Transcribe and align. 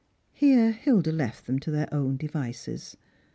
Here 0.33 0.71
Hilda 0.71 1.11
left 1.11 1.45
them 1.45 1.59
to 1.59 1.69
their 1.69 1.87
own 1.93 2.17
devices. 2.17 2.97